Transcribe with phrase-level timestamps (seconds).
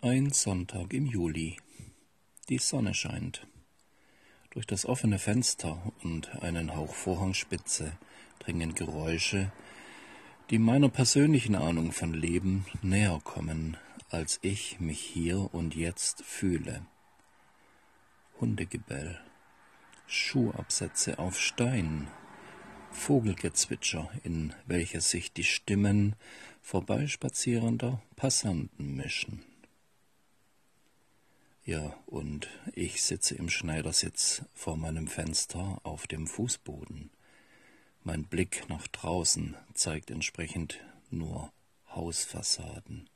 [0.00, 1.56] Ein Sonntag im Juli.
[2.48, 3.48] Die Sonne scheint.
[4.50, 7.98] Durch das offene Fenster und einen Hauch Vorhangspitze
[8.38, 9.50] dringen Geräusche,
[10.50, 13.76] die meiner persönlichen Ahnung von Leben näher kommen,
[14.08, 16.86] als ich mich hier und jetzt fühle.
[18.40, 19.18] Hundegebell,
[20.06, 22.06] Schuhabsätze auf Stein,
[22.92, 26.14] Vogelgezwitscher, in welches sich die Stimmen
[26.62, 29.47] vorbeispazierender Passanten mischen.
[31.68, 37.10] Ja, und ich sitze im Schneidersitz vor meinem Fenster auf dem Fußboden.
[38.04, 40.78] Mein Blick nach draußen zeigt entsprechend
[41.10, 41.52] nur
[41.94, 43.10] Hausfassaden.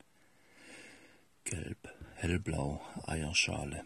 [1.45, 3.85] Gelb, hellblau, Eierschale.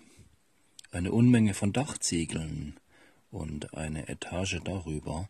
[0.91, 2.77] Eine Unmenge von Dachziegeln
[3.31, 5.29] und eine Etage darüber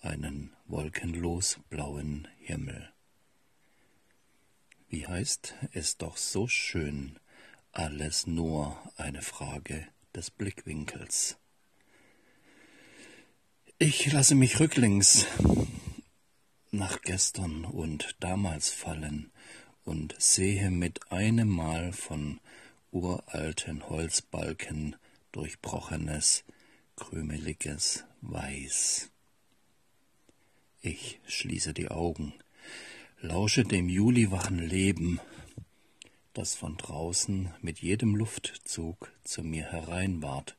[0.00, 2.90] einen wolkenlos blauen Himmel.
[4.88, 7.18] Wie heißt es doch so schön,
[7.78, 11.36] alles nur eine Frage des Blickwinkels.
[13.78, 15.26] Ich lasse mich rücklings
[16.72, 19.30] nach gestern und damals fallen
[19.84, 22.40] und sehe mit einem Mal von
[22.90, 24.96] uralten Holzbalken
[25.30, 26.42] durchbrochenes,
[26.96, 29.08] krümeliges Weiß.
[30.80, 32.34] Ich schließe die Augen,
[33.20, 35.20] lausche dem juliwachen Leben,
[36.38, 40.56] das von draußen mit jedem Luftzug zu mir hereinward,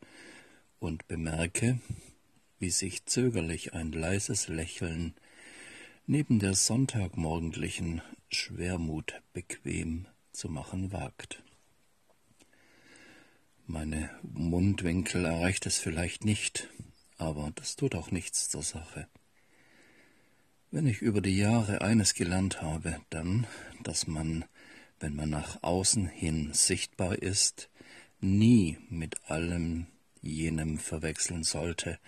[0.80, 1.80] und bemerke,
[2.60, 5.14] wie sich zögerlich ein leises Lächeln
[6.06, 11.42] neben der sonntagmorgendlichen Schwermut bequem zu machen wagt.
[13.66, 16.68] Meine Mundwinkel erreicht es vielleicht nicht,
[17.18, 19.08] aber das tut auch nichts zur Sache.
[20.72, 23.48] Wenn ich über die Jahre eines gelernt habe, dann,
[23.82, 24.44] dass man
[25.00, 27.70] wenn man nach außen hin sichtbar ist,
[28.20, 29.88] nie mit allem
[30.22, 32.00] jenem verwechseln sollte,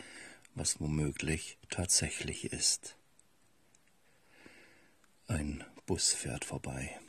[0.55, 2.97] was womöglich tatsächlich ist.
[5.27, 6.99] Ein Bus fährt vorbei.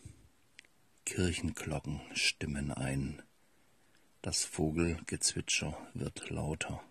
[1.05, 3.23] Kirchenglocken stimmen ein.
[4.23, 6.83] Das Vogelgezwitscher wird lauter.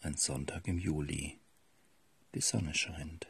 [0.00, 1.40] Ein Sonntag im Juli.
[2.34, 3.26] Die Sonne scheint.